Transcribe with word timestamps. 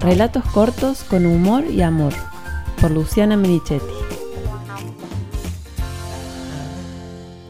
Relatos 0.00 0.42
cortos 0.54 1.04
con 1.04 1.26
humor 1.26 1.66
y 1.66 1.82
amor, 1.82 2.14
por 2.80 2.90
Luciana 2.90 3.36
Merichetti. 3.36 3.84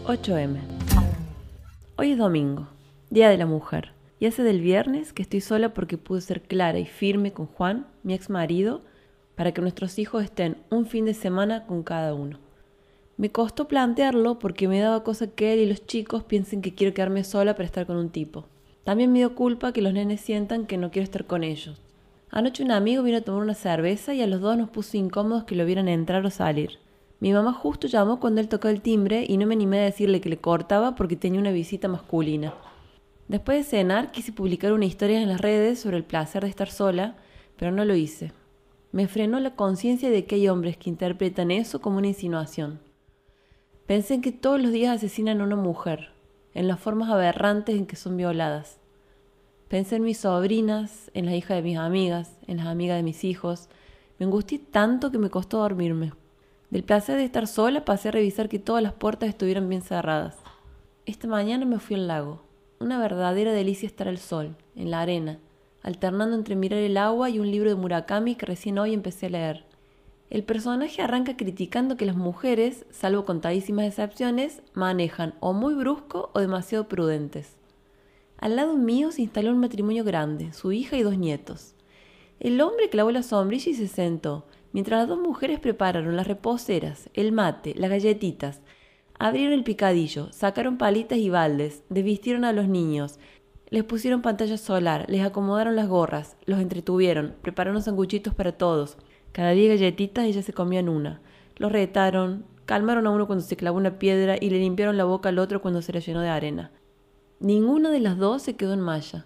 8M. 0.04 0.58
Hoy 1.96 2.10
es 2.10 2.18
domingo, 2.18 2.66
Día 3.08 3.30
de 3.30 3.36
la 3.36 3.46
Mujer, 3.46 3.92
y 4.18 4.26
hace 4.26 4.42
del 4.42 4.60
viernes 4.60 5.12
que 5.12 5.22
estoy 5.22 5.40
sola 5.40 5.72
porque 5.72 5.96
pude 5.96 6.22
ser 6.22 6.42
clara 6.42 6.80
y 6.80 6.86
firme 6.86 7.32
con 7.32 7.46
Juan, 7.46 7.86
mi 8.02 8.14
ex 8.14 8.28
marido, 8.28 8.82
para 9.36 9.52
que 9.52 9.60
nuestros 9.60 10.00
hijos 10.00 10.24
estén 10.24 10.56
un 10.70 10.86
fin 10.86 11.04
de 11.04 11.14
semana 11.14 11.66
con 11.66 11.84
cada 11.84 12.14
uno. 12.14 12.40
Me 13.16 13.30
costó 13.30 13.68
plantearlo 13.68 14.40
porque 14.40 14.66
me 14.66 14.80
daba 14.80 15.04
cosa 15.04 15.28
que 15.28 15.52
él 15.52 15.60
y 15.60 15.66
los 15.66 15.86
chicos 15.86 16.24
piensen 16.24 16.62
que 16.62 16.74
quiero 16.74 16.94
quedarme 16.94 17.22
sola 17.22 17.54
para 17.54 17.66
estar 17.66 17.86
con 17.86 17.96
un 17.96 18.10
tipo. 18.10 18.46
También 18.82 19.12
me 19.12 19.20
dio 19.20 19.36
culpa 19.36 19.72
que 19.72 19.82
los 19.82 19.92
nenes 19.92 20.20
sientan 20.20 20.66
que 20.66 20.78
no 20.78 20.90
quiero 20.90 21.04
estar 21.04 21.26
con 21.26 21.44
ellos. 21.44 21.80
Anoche 22.32 22.62
un 22.62 22.70
amigo 22.70 23.02
vino 23.02 23.18
a 23.18 23.22
tomar 23.22 23.42
una 23.42 23.54
cerveza 23.54 24.14
y 24.14 24.22
a 24.22 24.26
los 24.28 24.40
dos 24.40 24.56
nos 24.56 24.70
puso 24.70 24.96
incómodos 24.96 25.44
que 25.44 25.56
lo 25.56 25.66
vieran 25.66 25.88
entrar 25.88 26.24
o 26.24 26.30
salir. 26.30 26.78
Mi 27.18 27.32
mamá 27.32 27.52
justo 27.52 27.88
llamó 27.88 28.20
cuando 28.20 28.40
él 28.40 28.48
tocó 28.48 28.68
el 28.68 28.80
timbre 28.80 29.24
y 29.28 29.36
no 29.36 29.46
me 29.46 29.54
animé 29.54 29.80
a 29.80 29.84
decirle 29.84 30.20
que 30.20 30.28
le 30.28 30.38
cortaba 30.38 30.94
porque 30.94 31.16
tenía 31.16 31.40
una 31.40 31.50
visita 31.50 31.88
masculina. 31.88 32.54
Después 33.28 33.58
de 33.58 33.64
cenar 33.64 34.10
quise 34.12 34.32
publicar 34.32 34.72
una 34.72 34.86
historia 34.86 35.20
en 35.20 35.28
las 35.28 35.40
redes 35.40 35.80
sobre 35.80 35.96
el 35.96 36.04
placer 36.04 36.44
de 36.44 36.48
estar 36.48 36.70
sola, 36.70 37.16
pero 37.56 37.72
no 37.72 37.84
lo 37.84 37.94
hice. 37.94 38.32
Me 38.92 39.06
frenó 39.06 39.38
la 39.38 39.54
conciencia 39.54 40.10
de 40.10 40.24
que 40.24 40.36
hay 40.36 40.48
hombres 40.48 40.76
que 40.76 40.90
interpretan 40.90 41.50
eso 41.50 41.80
como 41.80 41.98
una 41.98 42.08
insinuación. 42.08 42.80
Pensé 43.86 44.14
en 44.14 44.22
que 44.22 44.32
todos 44.32 44.60
los 44.60 44.72
días 44.72 44.96
asesinan 44.96 45.40
a 45.40 45.44
una 45.44 45.56
mujer, 45.56 46.10
en 46.54 46.68
las 46.68 46.80
formas 46.80 47.10
aberrantes 47.10 47.76
en 47.76 47.86
que 47.86 47.96
son 47.96 48.16
violadas. 48.16 48.79
Pensé 49.70 49.94
en 49.94 50.02
mis 50.02 50.18
sobrinas, 50.18 51.12
en 51.14 51.26
las 51.26 51.34
hijas 51.36 51.58
de 51.58 51.62
mis 51.62 51.78
amigas, 51.78 52.36
en 52.48 52.56
las 52.56 52.66
amigas 52.66 52.96
de 52.96 53.04
mis 53.04 53.22
hijos. 53.22 53.68
Me 54.18 54.26
angustié 54.26 54.58
tanto 54.58 55.12
que 55.12 55.18
me 55.18 55.30
costó 55.30 55.58
dormirme. 55.58 56.12
Del 56.70 56.82
placer 56.82 57.16
de 57.16 57.24
estar 57.24 57.46
sola 57.46 57.84
pasé 57.84 58.08
a 58.08 58.10
revisar 58.10 58.48
que 58.48 58.58
todas 58.58 58.82
las 58.82 58.94
puertas 58.94 59.28
estuvieran 59.28 59.68
bien 59.68 59.82
cerradas. 59.82 60.36
Esta 61.06 61.28
mañana 61.28 61.66
me 61.66 61.78
fui 61.78 61.94
al 61.94 62.08
lago. 62.08 62.42
Una 62.80 62.98
verdadera 62.98 63.52
delicia 63.52 63.86
estar 63.86 64.08
al 64.08 64.18
sol, 64.18 64.56
en 64.74 64.90
la 64.90 65.02
arena, 65.02 65.38
alternando 65.84 66.34
entre 66.34 66.56
mirar 66.56 66.80
el 66.80 66.96
agua 66.96 67.30
y 67.30 67.38
un 67.38 67.48
libro 67.48 67.70
de 67.70 67.76
Murakami 67.76 68.34
que 68.34 68.46
recién 68.46 68.76
hoy 68.76 68.92
empecé 68.92 69.26
a 69.26 69.30
leer. 69.30 69.64
El 70.30 70.42
personaje 70.42 71.00
arranca 71.00 71.36
criticando 71.36 71.96
que 71.96 72.06
las 72.06 72.16
mujeres, 72.16 72.86
salvo 72.90 73.24
contadísimas 73.24 73.86
excepciones, 73.86 74.62
manejan 74.74 75.34
o 75.38 75.52
muy 75.52 75.74
brusco 75.74 76.30
o 76.34 76.40
demasiado 76.40 76.88
prudentes. 76.88 77.59
Al 78.40 78.56
lado 78.56 78.74
mío 78.74 79.12
se 79.12 79.20
instaló 79.20 79.50
un 79.50 79.58
matrimonio 79.58 80.02
grande, 80.02 80.54
su 80.54 80.72
hija 80.72 80.96
y 80.96 81.02
dos 81.02 81.18
nietos. 81.18 81.74
El 82.38 82.58
hombre 82.62 82.88
clavó 82.88 83.10
la 83.10 83.22
sombrilla 83.22 83.70
y 83.70 83.74
se 83.74 83.86
sentó, 83.86 84.46
mientras 84.72 85.00
las 85.00 85.08
dos 85.08 85.18
mujeres 85.18 85.60
prepararon 85.60 86.16
las 86.16 86.26
reposeras, 86.26 87.10
el 87.12 87.32
mate, 87.32 87.74
las 87.76 87.90
galletitas, 87.90 88.62
abrieron 89.18 89.52
el 89.52 89.62
picadillo, 89.62 90.32
sacaron 90.32 90.78
palitas 90.78 91.18
y 91.18 91.28
baldes, 91.28 91.84
desvistieron 91.90 92.46
a 92.46 92.54
los 92.54 92.66
niños, 92.66 93.18
les 93.68 93.84
pusieron 93.84 94.22
pantalla 94.22 94.56
solar, 94.56 95.04
les 95.10 95.22
acomodaron 95.22 95.76
las 95.76 95.88
gorras, 95.88 96.38
los 96.46 96.60
entretuvieron, 96.60 97.34
prepararon 97.42 97.82
sanguchitos 97.82 98.34
para 98.34 98.52
todos. 98.52 98.96
Cada 99.32 99.50
día 99.50 99.68
galletitas 99.68 100.24
ellas 100.24 100.46
se 100.46 100.54
comían 100.54 100.88
una. 100.88 101.20
Los 101.56 101.70
retaron, 101.70 102.46
calmaron 102.64 103.06
a 103.06 103.10
uno 103.10 103.26
cuando 103.26 103.44
se 103.44 103.56
clavó 103.56 103.76
una 103.76 103.98
piedra 103.98 104.36
y 104.40 104.48
le 104.48 104.60
limpiaron 104.60 104.96
la 104.96 105.04
boca 105.04 105.28
al 105.28 105.38
otro 105.38 105.60
cuando 105.60 105.82
se 105.82 105.92
la 105.92 106.00
llenó 106.00 106.22
de 106.22 106.30
arena. 106.30 106.72
Ninguna 107.42 107.90
de 107.90 108.00
las 108.00 108.18
dos 108.18 108.42
se 108.42 108.54
quedó 108.54 108.74
en 108.74 108.80
malla. 108.80 109.24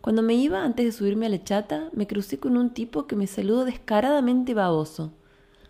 Cuando 0.00 0.22
me 0.22 0.34
iba 0.34 0.62
antes 0.62 0.86
de 0.86 0.92
subirme 0.92 1.26
a 1.26 1.30
la 1.30 1.42
chata, 1.42 1.90
me 1.92 2.06
crucé 2.06 2.38
con 2.38 2.56
un 2.56 2.70
tipo 2.70 3.08
que 3.08 3.16
me 3.16 3.26
saludó 3.26 3.64
descaradamente 3.64 4.54
baboso. 4.54 5.10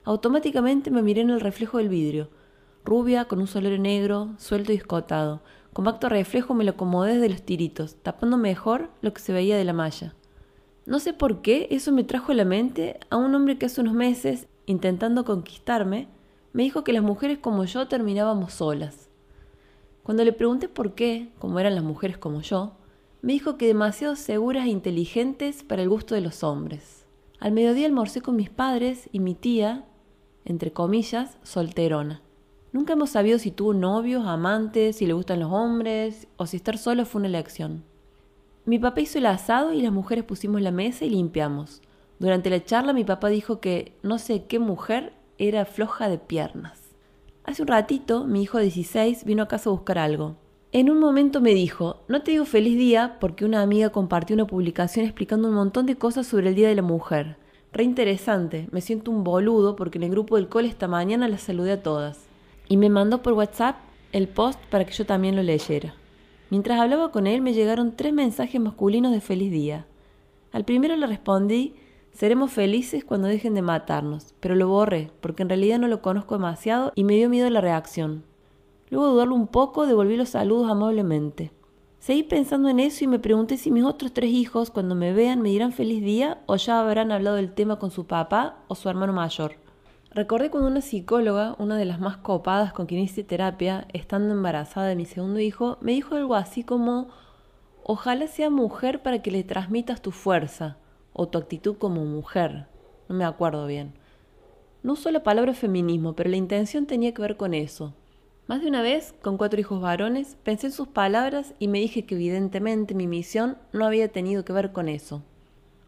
Automáticamente 0.05 0.91
me 0.91 1.01
miré 1.01 1.23
en 1.23 1.31
el 1.31 1.41
reflejo 1.41 1.79
del 1.79 1.89
vidrio. 1.89 2.29
Rubia, 2.85 3.25
con 3.25 3.41
un 3.41 3.47
solero 3.47 3.79
negro, 3.79 4.35
suelto 4.37 4.75
y 4.75 4.77
escotado. 4.77 5.41
Con 5.73 5.89
acto 5.89 6.11
reflejo 6.11 6.53
me 6.53 6.65
lo 6.65 6.73
acomodé 6.73 7.15
desde 7.15 7.31
los 7.31 7.41
tiritos, 7.41 7.97
tapando 8.03 8.37
mejor 8.37 8.91
lo 9.01 9.15
que 9.15 9.23
se 9.23 9.33
veía 9.33 9.57
de 9.57 9.65
la 9.65 9.73
malla. 9.73 10.15
No 10.85 10.99
sé 10.99 11.15
por 11.15 11.41
qué 11.41 11.67
eso 11.71 11.93
me 11.93 12.05
trajo 12.05 12.33
a 12.33 12.35
la 12.35 12.45
mente 12.45 13.01
a 13.09 13.17
un 13.17 13.35
hombre 13.35 13.57
que 13.57 13.65
hace 13.65 13.81
unos 13.81 13.95
meses, 13.95 14.49
intentando 14.67 15.25
conquistarme, 15.25 16.09
me 16.53 16.65
dijo 16.65 16.85
que 16.85 16.93
las 16.93 17.03
mujeres 17.03 17.39
como 17.39 17.65
yo 17.65 17.89
terminábamos 17.89 18.53
solas. 18.53 19.06
Cuando 20.07 20.25
le 20.25 20.33
pregunté 20.33 20.69
por 20.69 20.95
qué, 20.95 21.33
como 21.41 21.59
eran 21.59 21.75
las 21.75 21.83
mujeres 21.83 22.17
como 22.17 22.41
yo, 22.41 22.75
me 23.23 23.33
dijo 23.33 23.57
que 23.57 23.67
demasiado 23.67 24.15
seguras 24.15 24.67
e 24.67 24.71
inteligentes 24.71 25.65
para 25.65 25.83
el 25.83 25.89
gusto 25.89 26.15
de 26.15 26.21
los 26.21 26.45
hombres. 26.45 27.05
Al 27.41 27.51
mediodía 27.51 27.87
almorcé 27.87 28.21
con 28.21 28.37
mis 28.37 28.49
padres 28.49 29.09
y 29.11 29.19
mi 29.19 29.35
tía, 29.35 29.85
entre 30.45 30.73
comillas, 30.73 31.39
solterona. 31.43 32.23
Nunca 32.71 32.93
hemos 32.93 33.11
sabido 33.11 33.41
si 33.41 33.51
tuvo 33.51 33.75
novios, 33.75 34.27
amantes, 34.27 34.95
si 34.95 35.07
le 35.07 35.13
gustan 35.13 35.41
los 35.41 35.51
hombres 35.51 36.29
o 36.37 36.47
si 36.47 36.59
estar 36.59 36.79
solo 36.79 37.05
fue 37.05 37.19
una 37.19 37.29
elección. 37.29 37.83
Mi 38.65 38.79
papá 38.79 39.01
hizo 39.01 39.19
el 39.19 39.27
asado 39.27 39.73
y 39.73 39.83
las 39.83 39.91
mujeres 39.91 40.23
pusimos 40.23 40.63
la 40.63 40.71
mesa 40.71 41.05
y 41.05 41.11
limpiamos. 41.11 41.83
Durante 42.21 42.49
la 42.49 42.65
charla 42.65 42.93
mi 42.93 43.03
papá 43.03 43.29
dijo 43.29 43.59
que 43.59 43.99
no 44.05 44.21
sé 44.21 44.45
qué 44.45 44.61
mujer 44.61 45.15
era 45.37 45.65
floja 45.65 46.09
de 46.09 46.19
piernas. 46.19 46.86
Hace 47.47 47.63
un 47.63 47.69
ratito, 47.69 48.25
mi 48.25 48.43
hijo 48.43 48.59
de 48.59 48.65
16 48.65 49.25
vino 49.25 49.45
a 49.45 49.47
casa 49.47 49.71
a 49.71 49.73
buscar 49.73 49.99
algo. 49.99 50.35
En 50.73 50.91
un 50.91 50.99
momento 50.99 51.41
me 51.41 51.55
dijo, 51.55 52.03
no 52.09 52.23
te 52.23 52.33
digo 52.33 52.45
feliz 52.45 52.77
día 52.77 53.19
porque 53.21 53.45
una 53.45 53.63
amiga 53.63 53.91
compartió 53.91 54.35
una 54.35 54.49
publicación 54.49 55.07
explicando 55.07 55.47
un 55.47 55.55
montón 55.55 55.87
de 55.87 55.95
cosas 55.95 56.27
sobre 56.27 56.49
el 56.49 56.57
Día 56.57 56.69
de 56.69 56.75
la 56.75 56.83
Mujer. 56.83 57.37
Re 57.73 57.85
interesante, 57.85 58.67
me 58.73 58.81
siento 58.81 59.13
un 59.13 59.23
boludo 59.23 59.77
porque 59.77 59.97
en 59.99 60.03
el 60.03 60.11
grupo 60.11 60.35
del 60.35 60.49
cole 60.49 60.67
esta 60.67 60.89
mañana 60.89 61.29
las 61.29 61.43
saludé 61.43 61.71
a 61.71 61.83
todas. 61.85 62.27
Y 62.69 62.79
me 62.79 62.91
mandó 62.91 63.23
por 63.23 63.35
WhatsApp 63.35 63.77
el 64.11 64.27
post 64.27 64.59
para 64.69 64.85
que 64.85 64.93
yo 64.93 65.07
también 65.07 65.37
lo 65.37 65.45
leyera. 65.45 65.95
Mientras 66.51 66.81
hablaba 66.81 67.13
con 67.13 67.29
él 67.29 67.43
me 67.43 67.55
llegaron 67.55 67.95
tres 67.95 68.13
mensajes 68.13 68.61
masculinos 68.61 69.13
de 69.13 69.21
feliz 69.21 69.53
día. 69.53 69.87
Al 70.51 70.65
primero 70.65 70.97
le 70.97 71.07
respondí 71.07 71.77
Seremos 72.17 72.51
felices 72.51 73.05
cuando 73.05 73.29
dejen 73.29 73.53
de 73.53 73.61
matarnos, 73.61 74.35
pero 74.41 74.55
lo 74.55 74.69
borré, 74.69 75.11
porque 75.21 75.43
en 75.43 75.51
realidad 75.51 75.79
no 75.79 75.87
lo 75.87 76.01
conozco 76.01 76.37
demasiado 76.37 76.91
y 76.95 77.05
me 77.05 77.13
dio 77.13 77.29
miedo 77.29 77.51
la 77.51 77.61
reacción. 77.61 78.25
Luego 78.89 79.05
de 79.05 79.13
dudarlo 79.13 79.35
un 79.35 79.49
poco, 79.49 79.87
devolví 79.87 80.17
los 80.17 80.31
saludos 80.31 80.71
amablemente. 80.71 81.53
Seguí 81.99 82.23
pensando 82.23 82.71
en 82.71 82.81
eso 82.81 83.05
y 83.05 83.07
me 83.07 83.19
pregunté 83.19 83.59
si 83.59 83.71
mis 83.71 83.85
otros 83.85 84.15
tres 84.15 84.31
hijos, 84.31 84.71
cuando 84.71 84.95
me 84.95 85.13
vean, 85.13 85.43
me 85.43 85.51
dirán 85.51 85.73
feliz 85.73 86.03
día 86.03 86.41
o 86.47 86.57
ya 86.57 86.81
habrán 86.81 87.13
hablado 87.13 87.37
del 87.37 87.53
tema 87.53 87.79
con 87.79 87.91
su 87.91 88.07
papá 88.07 88.61
o 88.69 88.75
su 88.75 88.89
hermano 88.89 89.13
mayor. 89.13 89.57
Recordé 90.11 90.49
cuando 90.49 90.71
una 90.71 90.81
psicóloga, 90.81 91.55
una 91.59 91.77
de 91.77 91.85
las 91.85 92.01
más 92.01 92.17
copadas 92.17 92.73
con 92.73 92.87
quien 92.87 93.03
hice 93.03 93.25
terapia, 93.25 93.89
estando 93.93 94.33
embarazada 94.33 94.87
de 94.87 94.97
mi 94.97 95.05
segundo 95.05 95.39
hijo, 95.39 95.77
me 95.83 95.93
dijo 95.93 96.15
algo 96.15 96.35
así 96.35 96.65
como, 96.65 97.09
ojalá 97.83 98.27
sea 98.27 98.49
mujer 98.49 99.03
para 99.03 99.21
que 99.21 99.31
le 99.31 99.45
transmitas 99.45 100.01
tu 100.01 100.13
fuerza 100.13 100.79
o 101.17 101.29
tu 101.29 101.39
actitud 101.39 101.77
como 101.79 102.05
mujer. 102.05 102.67
No 103.09 103.17
me 103.17 103.25
acuerdo 103.25 103.67
bien. 103.67 103.95
No 104.83 104.93
usó 104.93 105.11
la 105.11 105.23
palabra 105.23 105.55
feminismo, 105.55 106.15
pero 106.15 106.29
la 106.29 106.37
intención 106.37 106.87
tenía 106.87 107.15
que 107.15 107.23
ver 107.23 107.37
con 107.37 107.55
eso. 107.55 107.95
Más 108.47 108.61
de 108.61 108.69
una 108.69 108.83
vez, 108.83 109.15
con 109.23 109.39
cuatro 109.39 109.59
hijos 109.59 109.81
varones, 109.81 110.37
pensé 110.45 110.69
en 110.69 110.73
sus 110.73 110.89
palabras 110.89 111.55
y 111.59 111.69
me 111.69 111.81
dije 111.81 112.05
que 112.05 112.15
evidentemente 112.15 112.95
mi 112.95 113.07
misión 113.07 113.57
no 113.73 113.87
había 113.87 114.09
tenido 114.09 114.45
que 114.45 114.53
ver 114.53 114.73
con 114.73 114.89
eso. 114.89 115.23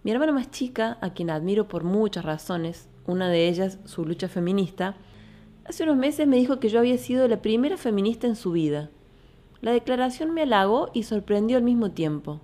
Mi 0.03 0.11
hermana 0.11 0.33
más 0.33 0.51
chica, 0.51 0.97
a 1.03 1.13
quien 1.13 1.31
admiro 1.31 1.69
por 1.69 1.85
muchas 1.85 2.25
razones, 2.25 2.89
una 3.07 3.29
de 3.29 3.49
ellas 3.49 3.79
su 3.85 4.05
lucha 4.05 4.29
feminista, 4.29 4.97
hace 5.67 5.85
unos 5.85 5.99
meses 5.99 6.27
me 6.27 6.37
dijo 6.37 6.59
que 6.59 6.71
yo 6.71 6.79
había 6.79 6.99
sido 6.99 7.29
la 7.29 7.43
primera 7.43 7.77
feminista 7.77 8.27
en 8.27 8.35
su 8.35 8.53
vida. 8.53 8.91
La 9.61 9.73
declaración 9.73 10.33
me 10.33 10.43
halagó 10.43 10.91
y 10.95 11.03
sorprendió 11.03 11.59
al 11.59 11.65
mismo 11.65 11.91
tiempo. 11.91 12.41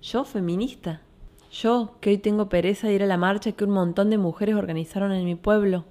¿Yo 0.00 0.24
feminista? 0.24 1.02
Yo, 1.50 1.96
que 2.00 2.10
hoy 2.10 2.18
tengo 2.18 2.48
pereza 2.48 2.86
de 2.86 2.94
ir 2.94 3.02
a 3.02 3.06
la 3.06 3.16
marcha 3.16 3.52
que 3.52 3.64
un 3.64 3.70
montón 3.70 4.08
de 4.08 4.18
mujeres 4.18 4.54
organizaron 4.54 5.10
en 5.10 5.24
mi 5.24 5.34
pueblo. 5.34 5.84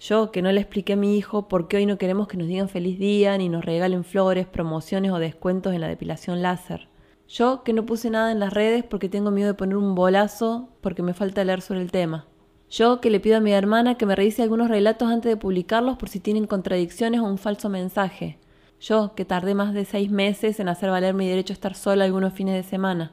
Yo, 0.00 0.30
que 0.30 0.40
no 0.40 0.50
le 0.50 0.60
expliqué 0.60 0.94
a 0.94 0.96
mi 0.96 1.18
hijo 1.18 1.46
por 1.46 1.68
qué 1.68 1.76
hoy 1.76 1.84
no 1.86 1.98
queremos 1.98 2.26
que 2.26 2.38
nos 2.38 2.48
digan 2.48 2.70
feliz 2.70 2.98
día, 2.98 3.36
ni 3.36 3.50
nos 3.50 3.66
regalen 3.66 4.02
flores, 4.02 4.46
promociones 4.46 5.12
o 5.12 5.18
descuentos 5.18 5.74
en 5.74 5.82
la 5.82 5.88
depilación 5.88 6.40
láser. 6.40 6.88
Yo, 7.28 7.62
que 7.64 7.74
no 7.74 7.84
puse 7.84 8.08
nada 8.08 8.32
en 8.32 8.40
las 8.40 8.54
redes 8.54 8.82
porque 8.82 9.10
tengo 9.10 9.30
miedo 9.30 9.48
de 9.48 9.54
poner 9.54 9.76
un 9.76 9.94
bolazo 9.94 10.70
porque 10.80 11.02
me 11.02 11.12
falta 11.12 11.44
leer 11.44 11.60
sobre 11.60 11.82
el 11.82 11.90
tema. 11.90 12.26
Yo, 12.70 13.02
que 13.02 13.10
le 13.10 13.20
pido 13.20 13.36
a 13.36 13.40
mi 13.40 13.52
hermana 13.52 13.96
que 13.96 14.06
me 14.06 14.16
revise 14.16 14.42
algunos 14.42 14.68
relatos 14.68 15.10
antes 15.10 15.28
de 15.28 15.36
publicarlos 15.36 15.98
por 15.98 16.08
si 16.08 16.20
tienen 16.20 16.46
contradicciones 16.46 17.20
o 17.20 17.24
un 17.24 17.36
falso 17.36 17.68
mensaje. 17.68 18.38
Yo, 18.80 19.14
que 19.14 19.26
tardé 19.26 19.54
más 19.54 19.74
de 19.74 19.84
seis 19.84 20.10
meses 20.10 20.60
en 20.60 20.68
hacer 20.70 20.88
valer 20.88 21.12
mi 21.12 21.28
derecho 21.28 21.52
a 21.52 21.54
estar 21.54 21.74
sola 21.74 22.04
algunos 22.04 22.32
fines 22.32 22.54
de 22.54 22.62
semana. 22.62 23.12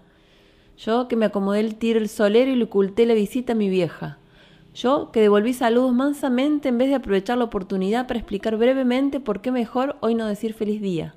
Yo 0.77 1.07
que 1.07 1.15
me 1.15 1.25
acomodé 1.25 1.61
el 1.61 1.75
tiro 1.75 1.99
el 1.99 2.09
solero 2.09 2.51
y 2.51 2.55
le 2.55 2.65
oculté 2.65 3.05
la 3.05 3.13
visita 3.13 3.53
a 3.53 3.55
mi 3.55 3.69
vieja. 3.69 4.17
Yo 4.73 5.09
que 5.11 5.21
devolví 5.21 5.53
saludos 5.53 5.93
mansamente 5.93 6.67
en 6.67 6.77
vez 6.77 6.89
de 6.89 6.95
aprovechar 6.95 7.37
la 7.37 7.45
oportunidad 7.45 8.07
para 8.07 8.19
explicar 8.19 8.57
brevemente 8.57 9.21
por 9.21 9.39
qué 9.39 9.51
mejor 9.51 9.95
hoy 10.01 10.15
no 10.15 10.27
decir 10.27 10.53
feliz 10.53 10.81
día. 10.81 11.15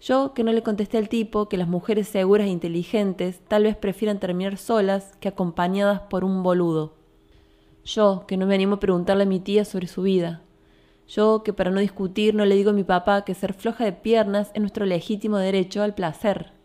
Yo 0.00 0.34
que 0.34 0.44
no 0.44 0.52
le 0.52 0.62
contesté 0.62 0.96
al 0.96 1.08
tipo 1.08 1.48
que 1.48 1.56
las 1.56 1.66
mujeres 1.66 2.08
seguras 2.08 2.46
e 2.46 2.50
inteligentes 2.50 3.40
tal 3.48 3.64
vez 3.64 3.76
prefieran 3.76 4.20
terminar 4.20 4.56
solas 4.56 5.16
que 5.18 5.28
acompañadas 5.28 6.02
por 6.02 6.22
un 6.22 6.44
boludo. 6.44 6.94
Yo 7.84 8.24
que 8.28 8.36
no 8.36 8.46
me 8.46 8.54
animo 8.54 8.76
a 8.76 8.80
preguntarle 8.80 9.24
a 9.24 9.26
mi 9.26 9.40
tía 9.40 9.64
sobre 9.64 9.88
su 9.88 10.02
vida. 10.02 10.42
Yo 11.08 11.42
que 11.42 11.52
para 11.52 11.72
no 11.72 11.80
discutir 11.80 12.36
no 12.36 12.44
le 12.44 12.54
digo 12.54 12.70
a 12.70 12.74
mi 12.74 12.84
papá 12.84 13.24
que 13.24 13.34
ser 13.34 13.52
floja 13.52 13.84
de 13.84 13.92
piernas 13.92 14.52
es 14.54 14.60
nuestro 14.60 14.86
legítimo 14.86 15.38
derecho 15.38 15.82
al 15.82 15.94
placer. 15.94 16.59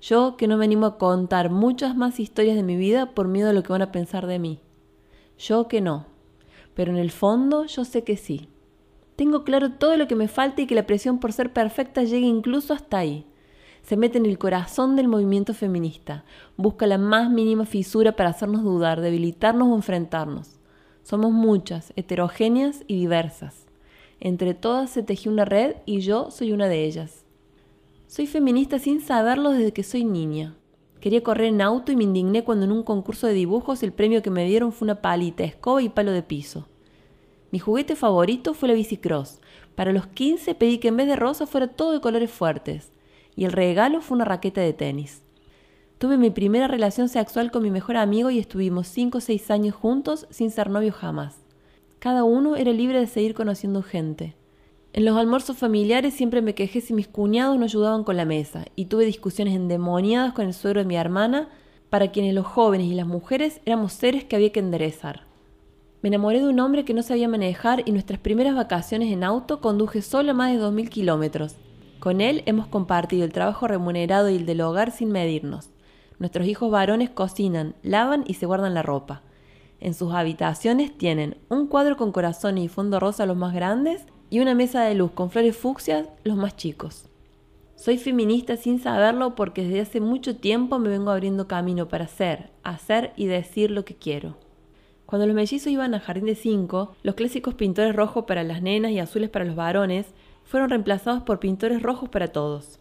Yo 0.00 0.36
que 0.36 0.46
no 0.46 0.56
me 0.56 0.64
animo 0.64 0.86
a 0.86 0.98
contar 0.98 1.50
muchas 1.50 1.96
más 1.96 2.20
historias 2.20 2.56
de 2.56 2.62
mi 2.62 2.76
vida 2.76 3.14
por 3.14 3.26
miedo 3.26 3.50
a 3.50 3.52
lo 3.52 3.62
que 3.62 3.72
van 3.72 3.82
a 3.82 3.92
pensar 3.92 4.26
de 4.26 4.38
mí. 4.38 4.60
Yo 5.38 5.66
que 5.66 5.80
no. 5.80 6.06
Pero 6.74 6.92
en 6.92 6.98
el 6.98 7.10
fondo 7.10 7.64
yo 7.64 7.84
sé 7.84 8.04
que 8.04 8.16
sí. 8.16 8.48
Tengo 9.16 9.42
claro 9.42 9.72
todo 9.72 9.96
lo 9.96 10.06
que 10.06 10.14
me 10.14 10.28
falta 10.28 10.62
y 10.62 10.66
que 10.66 10.76
la 10.76 10.86
presión 10.86 11.18
por 11.18 11.32
ser 11.32 11.52
perfecta 11.52 12.04
llegue 12.04 12.26
incluso 12.26 12.72
hasta 12.72 12.98
ahí. 12.98 13.26
Se 13.82 13.96
mete 13.96 14.18
en 14.18 14.26
el 14.26 14.38
corazón 14.38 14.94
del 14.94 15.08
movimiento 15.08 15.54
feminista. 15.54 16.24
Busca 16.56 16.86
la 16.86 16.98
más 16.98 17.30
mínima 17.30 17.66
fisura 17.66 18.14
para 18.14 18.30
hacernos 18.30 18.62
dudar, 18.62 19.00
debilitarnos 19.00 19.66
o 19.66 19.74
enfrentarnos. 19.74 20.60
Somos 21.02 21.32
muchas, 21.32 21.92
heterogéneas 21.96 22.84
y 22.86 22.96
diversas. 22.96 23.66
Entre 24.20 24.54
todas 24.54 24.90
se 24.90 25.02
tejió 25.02 25.32
una 25.32 25.44
red 25.44 25.76
y 25.86 26.00
yo 26.00 26.30
soy 26.30 26.52
una 26.52 26.68
de 26.68 26.84
ellas. 26.84 27.24
Soy 28.08 28.26
feminista 28.26 28.78
sin 28.78 29.02
saberlo 29.02 29.50
desde 29.50 29.74
que 29.74 29.82
soy 29.82 30.02
niña. 30.02 30.56
Quería 30.98 31.22
correr 31.22 31.48
en 31.48 31.60
auto 31.60 31.92
y 31.92 31.96
me 31.96 32.04
indigné 32.04 32.42
cuando 32.42 32.64
en 32.64 32.72
un 32.72 32.82
concurso 32.82 33.26
de 33.26 33.34
dibujos 33.34 33.82
el 33.82 33.92
premio 33.92 34.22
que 34.22 34.30
me 34.30 34.46
dieron 34.46 34.72
fue 34.72 34.86
una 34.86 35.02
palita, 35.02 35.44
escoba 35.44 35.82
y 35.82 35.90
palo 35.90 36.12
de 36.12 36.22
piso. 36.22 36.66
Mi 37.50 37.58
juguete 37.58 37.96
favorito 37.96 38.54
fue 38.54 38.70
la 38.70 38.74
bicicross. 38.74 39.42
Para 39.74 39.92
los 39.92 40.06
15 40.06 40.54
pedí 40.54 40.78
que 40.78 40.88
en 40.88 40.96
vez 40.96 41.06
de 41.06 41.16
rosa 41.16 41.46
fuera 41.46 41.68
todo 41.68 41.92
de 41.92 42.00
colores 42.00 42.30
fuertes. 42.30 42.92
Y 43.36 43.44
el 43.44 43.52
regalo 43.52 44.00
fue 44.00 44.14
una 44.14 44.24
raqueta 44.24 44.62
de 44.62 44.72
tenis. 44.72 45.22
Tuve 45.98 46.16
mi 46.16 46.30
primera 46.30 46.66
relación 46.66 47.10
sexual 47.10 47.50
con 47.50 47.62
mi 47.62 47.70
mejor 47.70 47.98
amigo 47.98 48.30
y 48.30 48.38
estuvimos 48.38 48.86
5 48.86 49.18
o 49.18 49.20
6 49.20 49.50
años 49.50 49.74
juntos 49.74 50.26
sin 50.30 50.50
ser 50.50 50.70
novios 50.70 50.94
jamás. 50.94 51.36
Cada 51.98 52.24
uno 52.24 52.56
era 52.56 52.72
libre 52.72 53.00
de 53.00 53.06
seguir 53.06 53.34
conociendo 53.34 53.82
gente. 53.82 54.34
En 54.98 55.04
los 55.04 55.16
almuerzos 55.16 55.56
familiares 55.56 56.12
siempre 56.12 56.42
me 56.42 56.56
quejé 56.56 56.80
si 56.80 56.92
mis 56.92 57.06
cuñados 57.06 57.56
no 57.56 57.62
ayudaban 57.62 58.02
con 58.02 58.16
la 58.16 58.24
mesa 58.24 58.64
y 58.74 58.86
tuve 58.86 59.04
discusiones 59.04 59.54
endemoniadas 59.54 60.32
con 60.32 60.44
el 60.44 60.52
suegro 60.52 60.80
de 60.80 60.86
mi 60.86 60.96
hermana, 60.96 61.50
para 61.88 62.10
quienes 62.10 62.34
los 62.34 62.44
jóvenes 62.44 62.88
y 62.88 62.94
las 62.96 63.06
mujeres 63.06 63.60
éramos 63.64 63.92
seres 63.92 64.24
que 64.24 64.34
había 64.34 64.50
que 64.50 64.58
enderezar. 64.58 65.22
Me 66.02 66.08
enamoré 66.08 66.40
de 66.40 66.48
un 66.48 66.58
hombre 66.58 66.84
que 66.84 66.94
no 66.94 67.04
sabía 67.04 67.28
manejar 67.28 67.84
y 67.86 67.92
nuestras 67.92 68.18
primeras 68.18 68.56
vacaciones 68.56 69.12
en 69.12 69.22
auto 69.22 69.60
conduje 69.60 70.02
solo 70.02 70.34
más 70.34 70.50
de 70.50 70.60
2.000 70.60 70.88
kilómetros. 70.88 71.54
Con 72.00 72.20
él 72.20 72.42
hemos 72.46 72.66
compartido 72.66 73.24
el 73.24 73.32
trabajo 73.32 73.68
remunerado 73.68 74.28
y 74.30 74.34
el 74.34 74.46
del 74.46 74.62
hogar 74.62 74.90
sin 74.90 75.12
medirnos. 75.12 75.70
Nuestros 76.18 76.48
hijos 76.48 76.72
varones 76.72 77.10
cocinan, 77.10 77.76
lavan 77.84 78.24
y 78.26 78.34
se 78.34 78.46
guardan 78.46 78.74
la 78.74 78.82
ropa. 78.82 79.22
En 79.78 79.94
sus 79.94 80.12
habitaciones 80.12 80.98
tienen 80.98 81.36
un 81.50 81.68
cuadro 81.68 81.96
con 81.96 82.10
corazones 82.10 82.64
y 82.64 82.68
fondo 82.68 82.98
rosa 82.98 83.26
los 83.26 83.36
más 83.36 83.54
grandes 83.54 84.04
y 84.30 84.40
una 84.40 84.54
mesa 84.54 84.82
de 84.82 84.94
luz 84.94 85.12
con 85.12 85.30
flores 85.30 85.56
fucsias 85.56 86.08
los 86.24 86.36
más 86.36 86.56
chicos. 86.56 87.04
Soy 87.76 87.96
feminista 87.96 88.56
sin 88.56 88.80
saberlo 88.80 89.34
porque 89.34 89.62
desde 89.62 89.80
hace 89.80 90.00
mucho 90.00 90.36
tiempo 90.36 90.78
me 90.78 90.88
vengo 90.88 91.10
abriendo 91.10 91.46
camino 91.46 91.88
para 91.88 92.08
ser, 92.08 92.50
hacer 92.64 93.12
y 93.16 93.26
decir 93.26 93.70
lo 93.70 93.84
que 93.84 93.94
quiero. 93.94 94.36
Cuando 95.06 95.26
los 95.26 95.34
mellizos 95.34 95.72
iban 95.72 95.94
a 95.94 96.00
Jardín 96.00 96.26
de 96.26 96.34
Cinco, 96.34 96.94
los 97.02 97.14
clásicos 97.14 97.54
pintores 97.54 97.94
rojos 97.94 98.24
para 98.24 98.42
las 98.42 98.60
nenas 98.62 98.90
y 98.90 98.98
azules 98.98 99.30
para 99.30 99.44
los 99.44 99.56
varones 99.56 100.06
fueron 100.44 100.70
reemplazados 100.70 101.22
por 101.22 101.38
pintores 101.38 101.80
rojos 101.80 102.08
para 102.08 102.28
todos. 102.28 102.78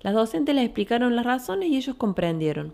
Las 0.00 0.14
docentes 0.14 0.54
les 0.54 0.64
explicaron 0.64 1.16
las 1.16 1.26
razones 1.26 1.68
y 1.68 1.76
ellos 1.76 1.96
comprendieron. 1.96 2.72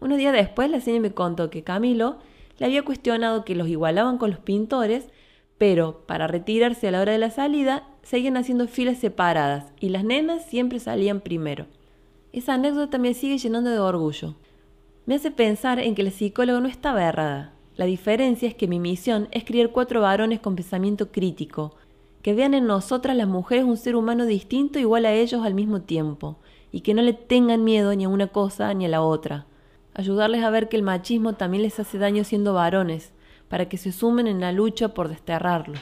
Unos 0.00 0.18
días 0.18 0.34
después 0.34 0.70
la 0.70 0.80
señora 0.80 1.02
me 1.02 1.14
contó 1.14 1.48
que 1.48 1.64
Camilo 1.64 2.18
le 2.58 2.66
había 2.66 2.84
cuestionado 2.84 3.44
que 3.44 3.54
los 3.54 3.68
igualaban 3.68 4.18
con 4.18 4.30
los 4.30 4.40
pintores 4.40 5.08
pero 5.58 6.04
para 6.06 6.26
retirarse 6.26 6.88
a 6.88 6.90
la 6.90 7.00
hora 7.00 7.12
de 7.12 7.18
la 7.18 7.30
salida 7.30 7.88
seguían 8.02 8.36
haciendo 8.36 8.66
filas 8.68 8.98
separadas 8.98 9.72
y 9.80 9.88
las 9.90 10.04
nenas 10.04 10.44
siempre 10.46 10.80
salían 10.80 11.20
primero. 11.20 11.66
Esa 12.32 12.54
anécdota 12.54 12.98
me 12.98 13.14
sigue 13.14 13.38
llenando 13.38 13.70
de 13.70 13.78
orgullo. 13.78 14.34
Me 15.06 15.14
hace 15.14 15.30
pensar 15.30 15.78
en 15.78 15.94
que 15.94 16.02
la 16.02 16.10
psicóloga 16.10 16.60
no 16.60 16.68
estaba 16.68 17.04
errada. 17.04 17.52
La 17.76 17.84
diferencia 17.84 18.48
es 18.48 18.54
que 18.54 18.68
mi 18.68 18.78
misión 18.78 19.28
es 19.32 19.44
criar 19.44 19.70
cuatro 19.70 20.00
varones 20.00 20.40
con 20.40 20.56
pensamiento 20.56 21.10
crítico, 21.10 21.76
que 22.22 22.34
vean 22.34 22.54
en 22.54 22.66
nosotras 22.66 23.16
las 23.16 23.28
mujeres 23.28 23.64
un 23.64 23.76
ser 23.76 23.96
humano 23.96 24.26
distinto 24.26 24.78
igual 24.78 25.04
a 25.06 25.12
ellos 25.12 25.44
al 25.44 25.54
mismo 25.54 25.82
tiempo, 25.82 26.38
y 26.72 26.80
que 26.80 26.94
no 26.94 27.02
le 27.02 27.12
tengan 27.12 27.64
miedo 27.64 27.94
ni 27.94 28.04
a 28.04 28.08
una 28.08 28.28
cosa 28.28 28.72
ni 28.74 28.86
a 28.86 28.88
la 28.88 29.02
otra. 29.02 29.46
Ayudarles 29.92 30.42
a 30.42 30.50
ver 30.50 30.68
que 30.68 30.76
el 30.76 30.82
machismo 30.82 31.34
también 31.34 31.62
les 31.62 31.78
hace 31.78 31.98
daño 31.98 32.24
siendo 32.24 32.54
varones, 32.54 33.12
para 33.54 33.68
que 33.68 33.78
se 33.78 33.92
sumen 33.92 34.26
en 34.26 34.40
la 34.40 34.50
lucha 34.50 34.94
por 34.94 35.08
desterrarlo. 35.08 35.78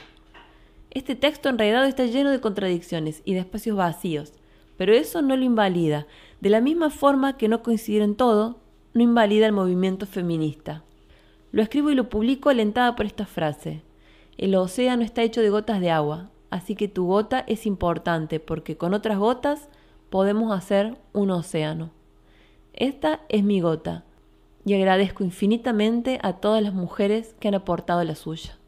Este 0.90 1.16
texto 1.16 1.48
enredado 1.48 1.86
está 1.86 2.04
lleno 2.04 2.28
de 2.28 2.38
contradicciones 2.38 3.22
y 3.24 3.32
de 3.32 3.40
espacios 3.40 3.78
vacíos, 3.78 4.34
pero 4.76 4.92
eso 4.92 5.22
no 5.22 5.38
lo 5.38 5.42
invalida, 5.42 6.06
de 6.42 6.50
la 6.50 6.60
misma 6.60 6.90
forma 6.90 7.38
que 7.38 7.48
no 7.48 7.62
coincidir 7.62 8.02
en 8.02 8.14
todo, 8.14 8.58
no 8.92 9.02
invalida 9.02 9.46
el 9.46 9.52
movimiento 9.52 10.04
feminista. 10.04 10.84
Lo 11.50 11.62
escribo 11.62 11.90
y 11.90 11.94
lo 11.94 12.10
publico 12.10 12.50
alentada 12.50 12.94
por 12.94 13.06
esta 13.06 13.24
frase. 13.24 13.80
El 14.36 14.54
océano 14.54 15.02
está 15.02 15.22
hecho 15.22 15.40
de 15.40 15.48
gotas 15.48 15.80
de 15.80 15.90
agua, 15.90 16.28
así 16.50 16.74
que 16.74 16.88
tu 16.88 17.06
gota 17.06 17.42
es 17.46 17.64
importante 17.64 18.38
porque 18.38 18.76
con 18.76 18.92
otras 18.92 19.16
gotas 19.16 19.70
podemos 20.10 20.52
hacer 20.52 20.98
un 21.14 21.30
océano. 21.30 21.90
Esta 22.74 23.22
es 23.30 23.42
mi 23.42 23.62
gota 23.62 24.04
y 24.64 24.74
agradezco 24.74 25.24
infinitamente 25.24 26.18
a 26.22 26.34
todas 26.34 26.62
las 26.62 26.72
mujeres 26.72 27.34
que 27.40 27.48
han 27.48 27.54
aportado 27.54 28.02
la 28.04 28.14
suya. 28.14 28.58